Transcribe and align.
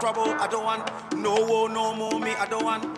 trouble. 0.00 0.24
I 0.40 0.46
don't 0.46 0.64
want 0.64 0.90
no 1.16 1.34
war, 1.46 1.68
no 1.68 1.94
more 1.94 2.18
me. 2.20 2.32
I 2.32 2.46
don't 2.46 2.64
want 2.64 2.93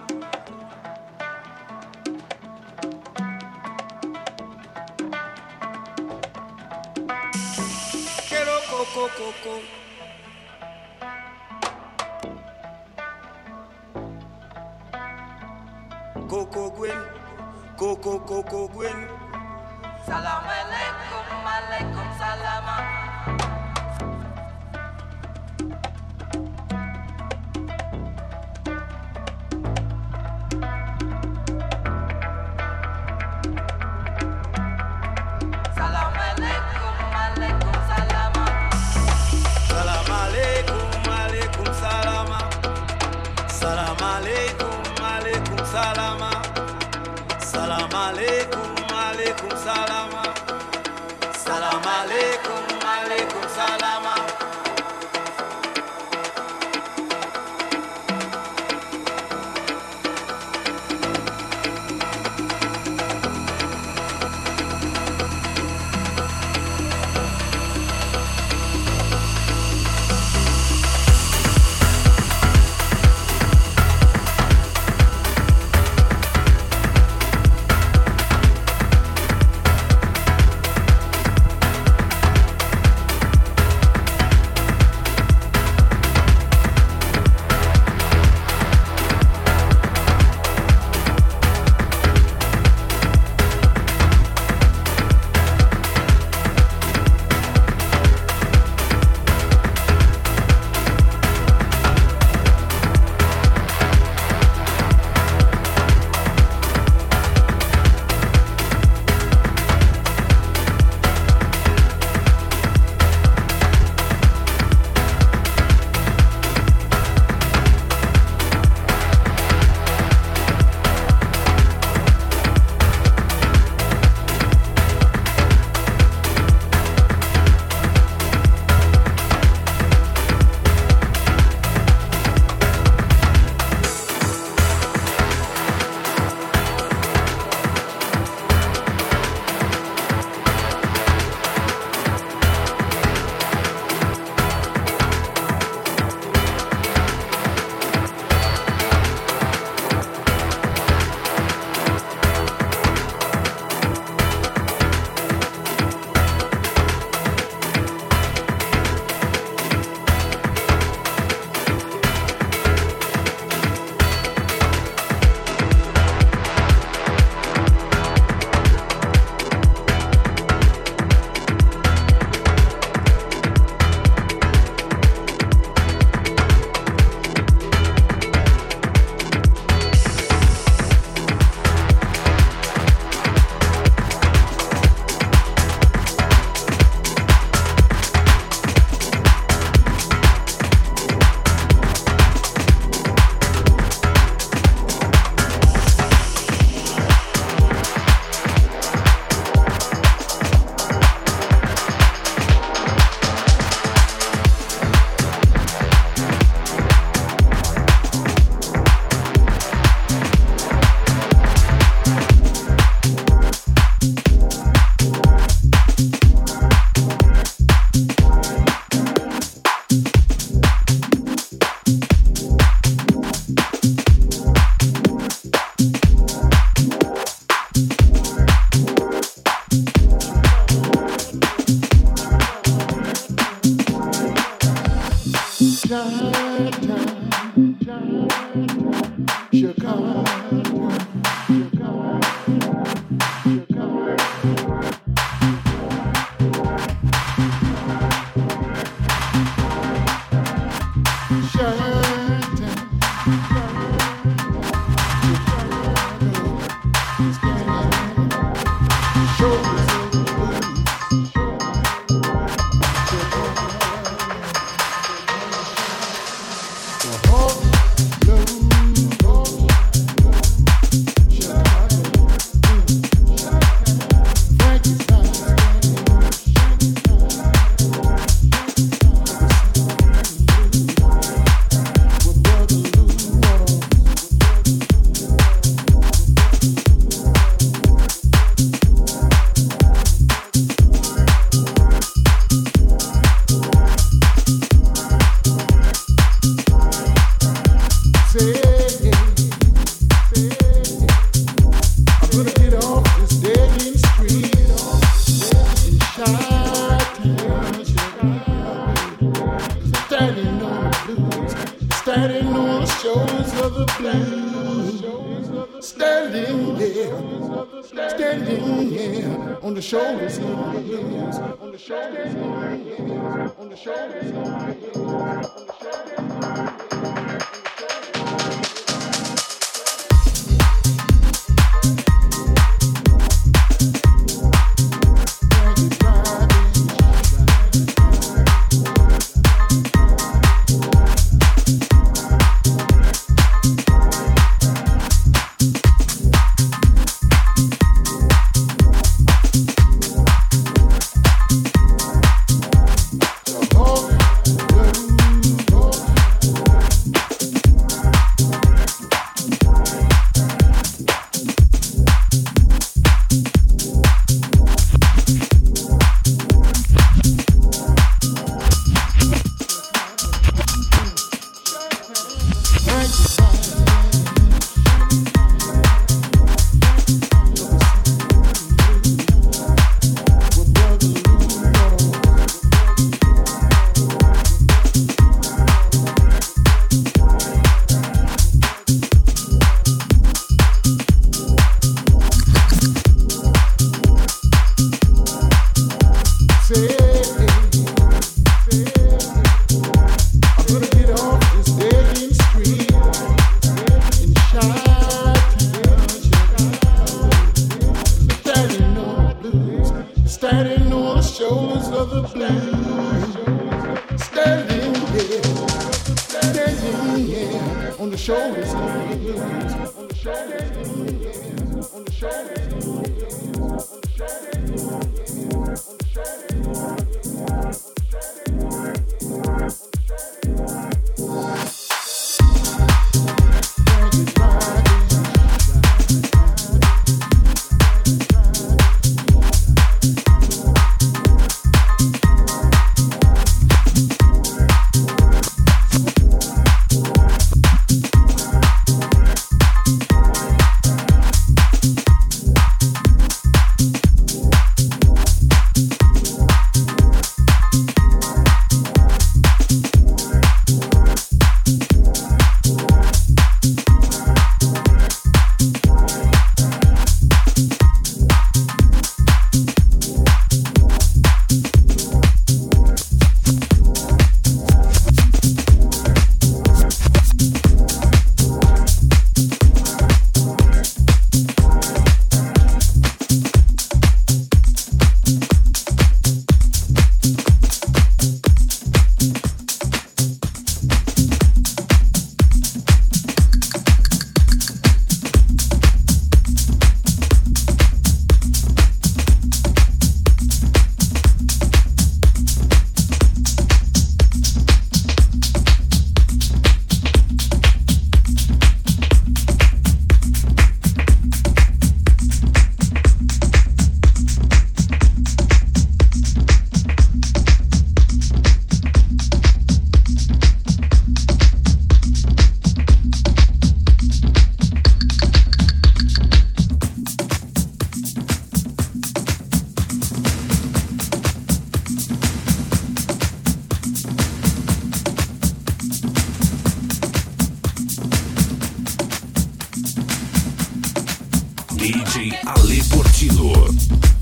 DJ 541.87 542.33
Ale 542.45 542.83
Portillo. 542.91 544.16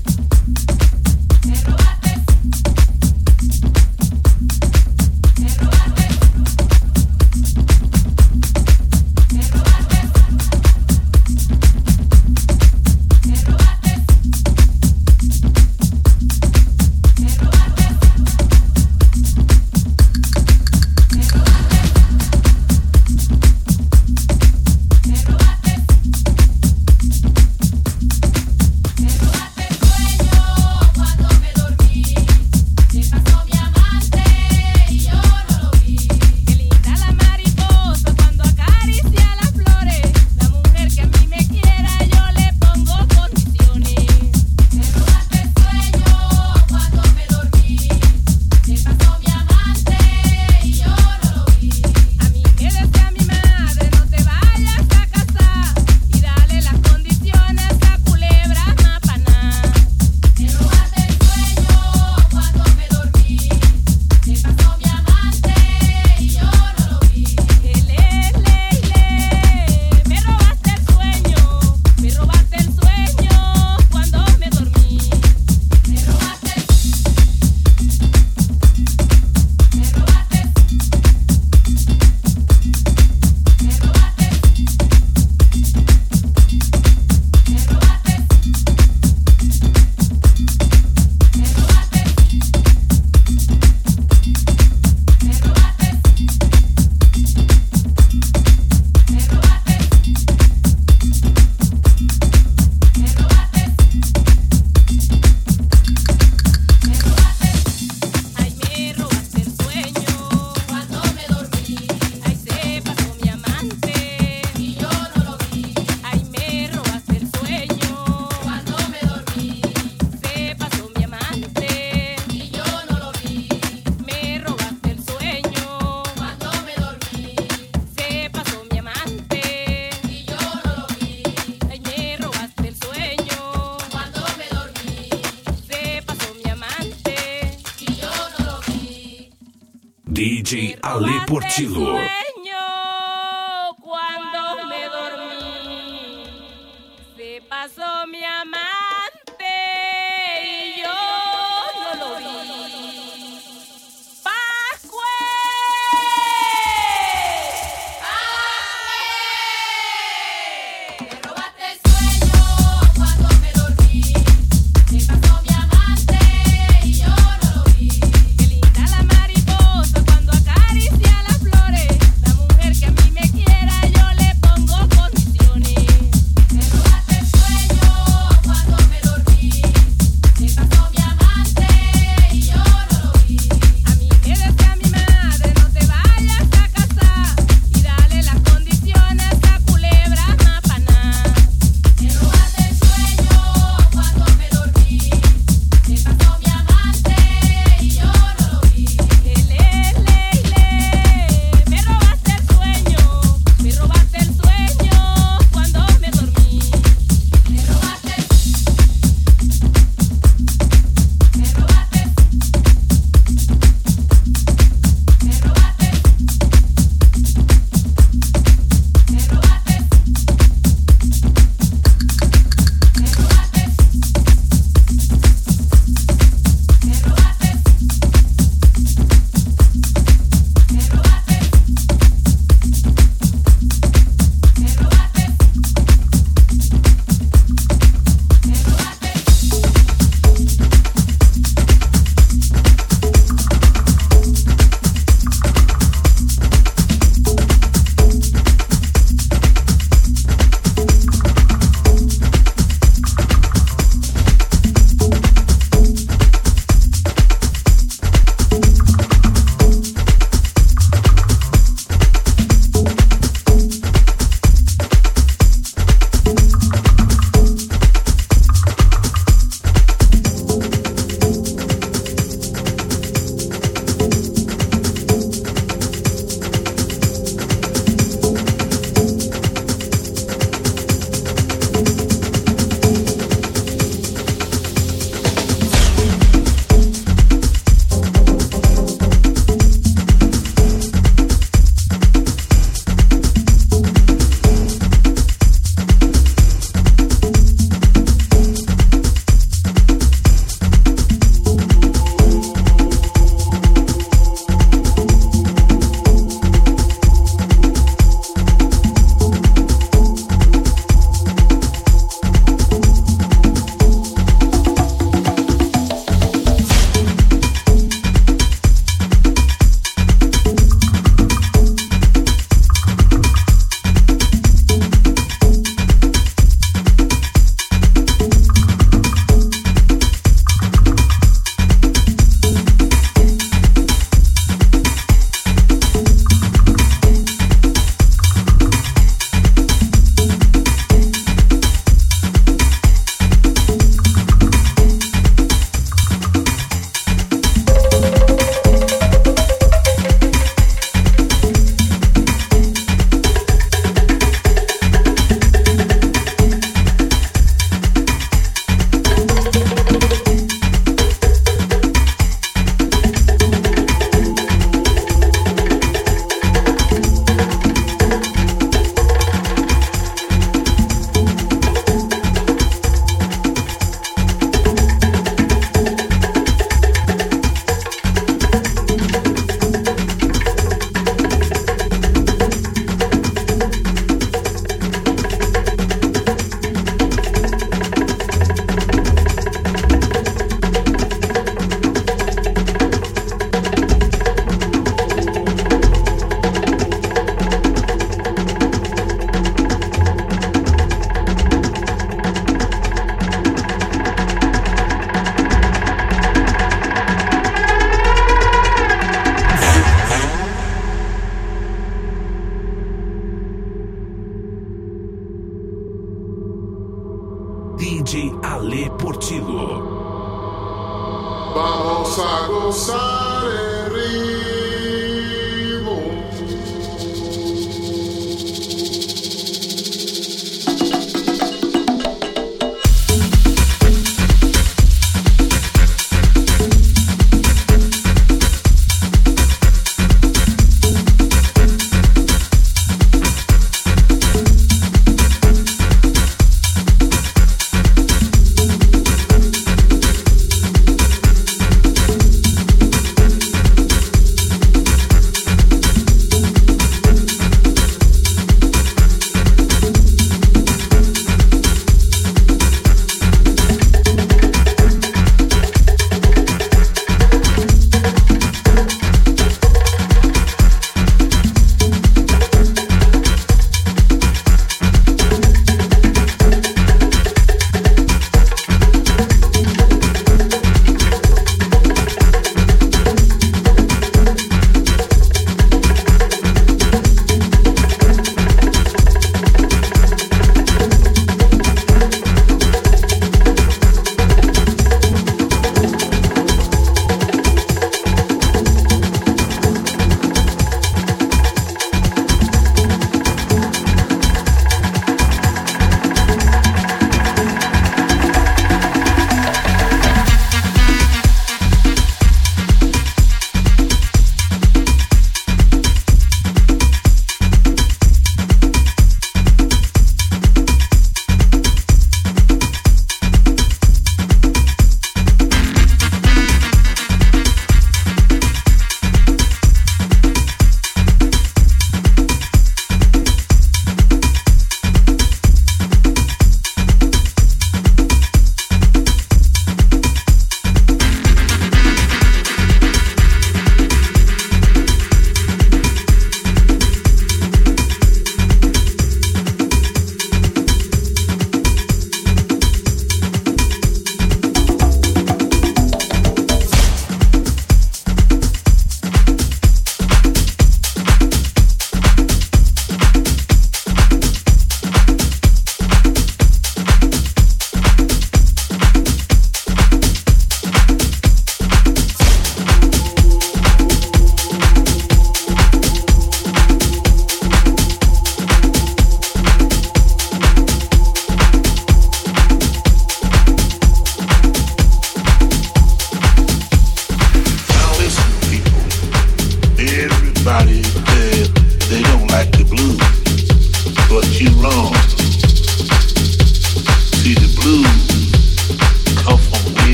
estilo. 141.57 141.94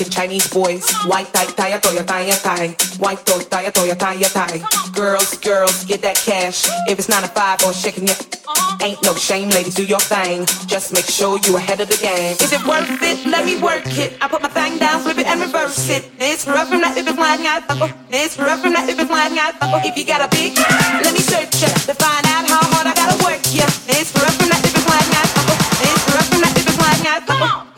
White, 0.00 0.10
Chinese 0.10 0.48
boys. 0.48 0.90
White, 1.06 1.32
tie, 1.32 1.46
tie, 1.52 1.78
toya, 1.78 2.06
tie, 2.06 2.30
tie. 2.30 2.68
White, 2.98 3.24
toy, 3.26 3.40
tie, 3.44 3.70
toya, 3.70 3.96
tie, 3.96 4.22
tie. 4.22 4.60
Girls, 4.94 5.36
girls, 5.38 5.84
get 5.84 6.00
that 6.02 6.16
cash. 6.16 6.66
If 6.88 6.98
it's 6.98 7.08
nine 7.08 7.22
to 7.22 7.28
five 7.28 7.62
or 7.64 7.72
shaking 7.72 8.04
it, 8.04 8.40
ain't 8.82 9.02
no 9.02 9.14
shame, 9.14 9.50
ladies, 9.50 9.74
do 9.74 9.84
your 9.84 10.00
thing. 10.00 10.46
Just 10.66 10.92
make 10.92 11.04
sure 11.04 11.38
you 11.44 11.56
ahead 11.56 11.80
of 11.80 11.88
the 11.88 11.96
game. 11.96 12.36
Is 12.40 12.52
it 12.52 12.64
worth 12.66 12.88
it? 13.02 13.26
Let 13.26 13.44
me 13.44 13.60
work 13.60 13.86
it. 13.98 14.16
I 14.20 14.28
put 14.28 14.42
my 14.42 14.48
thing 14.48 14.78
down, 14.78 15.00
flip 15.02 15.18
it 15.18 15.26
and 15.26 15.40
reverse 15.40 15.88
it. 15.90 16.10
It's 16.18 16.46
rough 16.46 16.68
from 16.68 16.80
that 16.80 16.96
if 16.96 17.06
it's 17.06 17.16
flying 17.16 17.46
out, 17.46 17.64
It's 18.10 18.38
rough 18.38 18.60
from 18.60 18.72
that 18.72 18.88
if 18.88 18.98
it's 18.98 19.10
flying 19.10 19.38
out, 19.38 19.54
If 19.84 19.96
you 19.96 20.04
got 20.04 20.24
a 20.24 20.28
big, 20.28 20.56
let 20.56 21.12
me 21.12 21.20
search 21.20 21.60
ya 21.60 21.68
to 21.68 21.94
find 21.94 22.24
out 22.26 22.48
how 22.48 22.62
hard 22.72 22.86
I 22.86 22.94
gotta 22.94 23.18
work 23.24 23.42
ya. 23.52 23.66
It's 23.88 24.14
rough 24.16 24.36
from 24.36 24.48
that 24.48 24.64
if 24.64 24.72
it's 24.72 24.84
flying 24.84 25.12
out, 25.18 25.28
It's 25.84 26.04
rough 26.14 26.28
from 26.28 26.40
that 26.40 26.56
if 26.56 26.66
it's 26.66 26.76
flying 26.76 27.06
out, 27.06 27.26
Come 27.26 27.69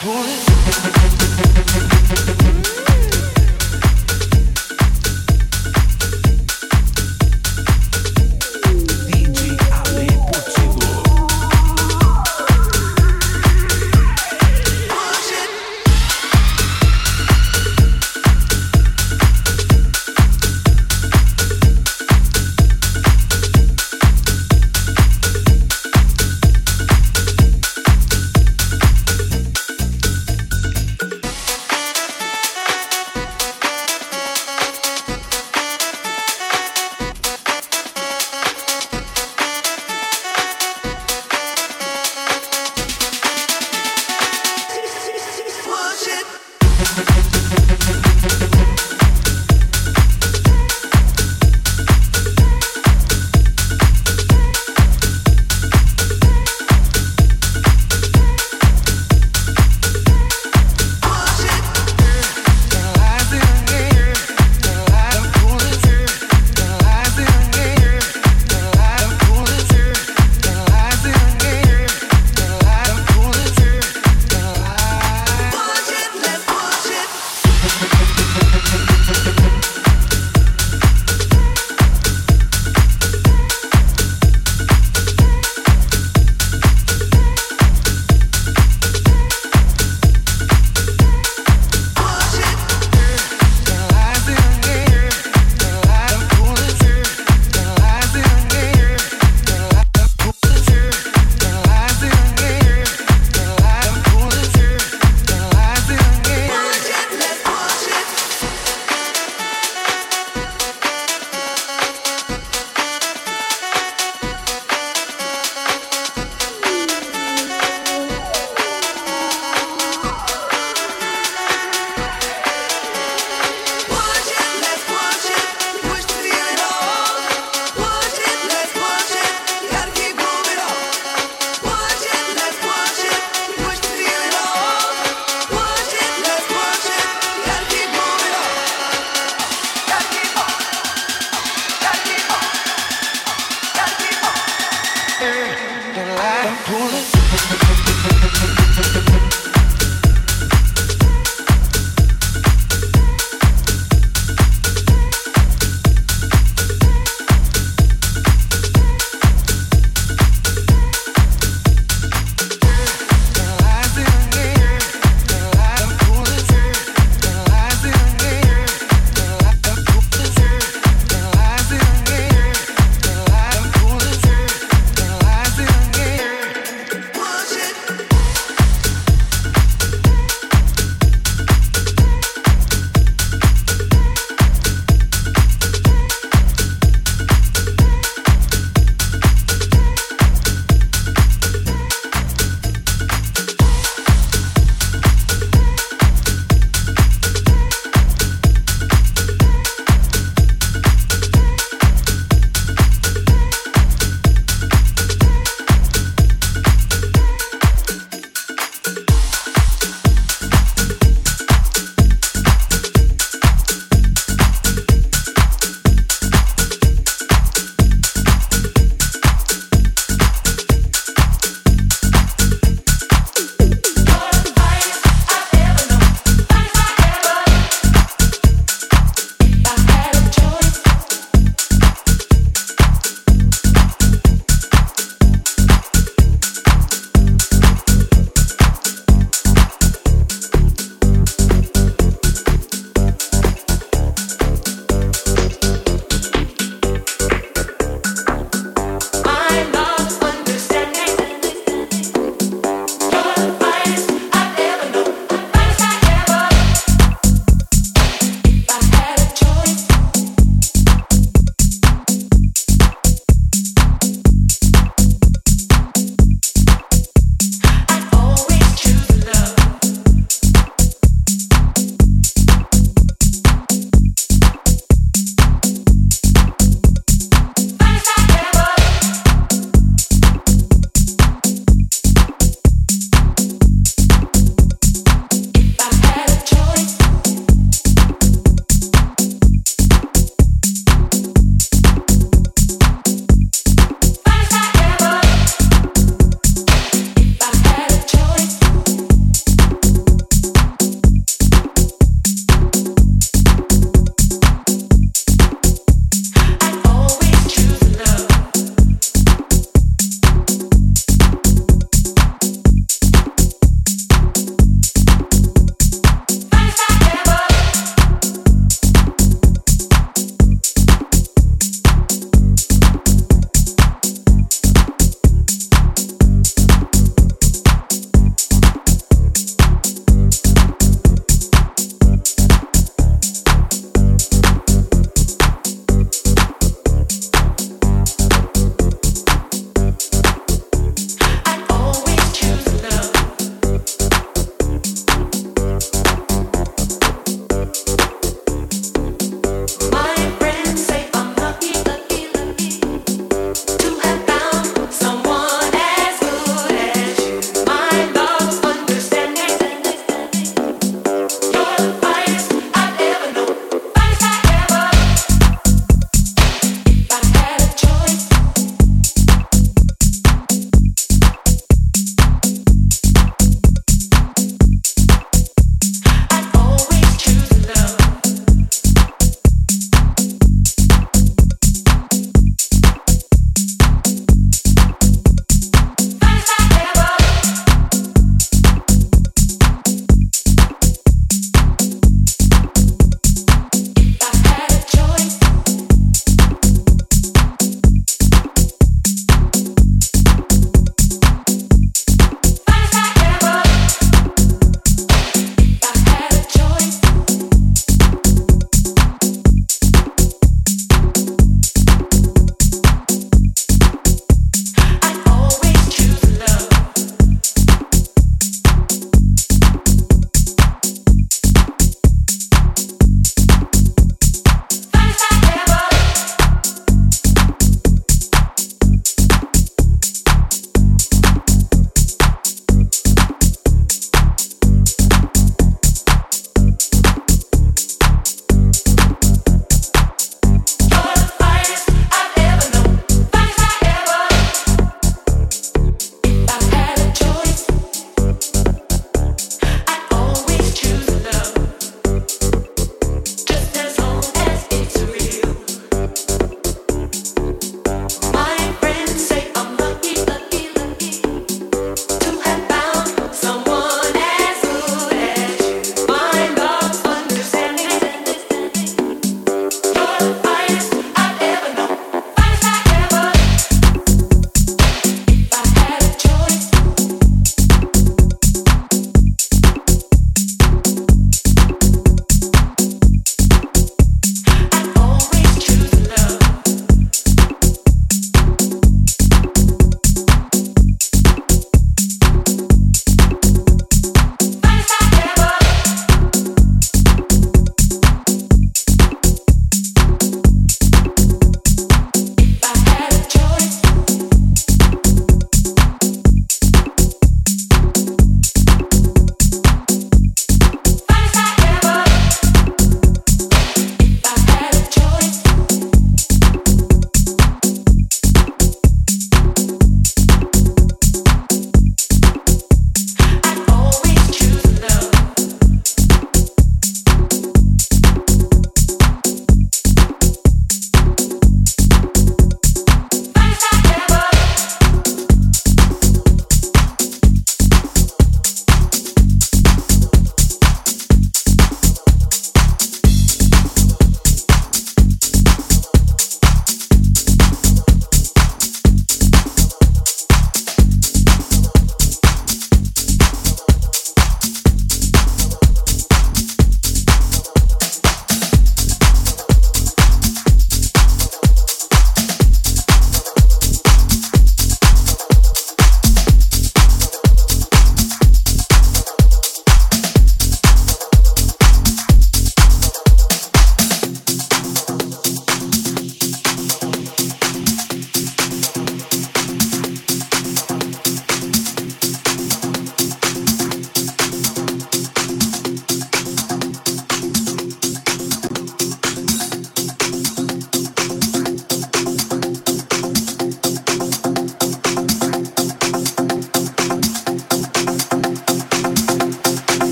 pulling. 0.00 1.23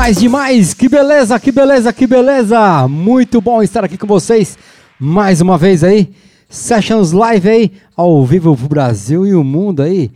Demais, 0.00 0.16
demais! 0.16 0.72
Que 0.72 0.88
beleza, 0.88 1.38
que 1.38 1.52
beleza, 1.52 1.92
que 1.92 2.06
beleza! 2.06 2.88
Muito 2.88 3.38
bom 3.38 3.62
estar 3.62 3.84
aqui 3.84 3.98
com 3.98 4.06
vocês 4.06 4.56
mais 4.98 5.42
uma 5.42 5.58
vez 5.58 5.84
aí. 5.84 6.08
Sessions 6.48 7.12
Live 7.12 7.46
aí, 7.46 7.72
ao 7.94 8.24
vivo 8.24 8.56
pro 8.56 8.66
Brasil 8.66 9.26
e 9.26 9.34
o 9.34 9.44
mundo 9.44 9.82
aí. 9.82 10.10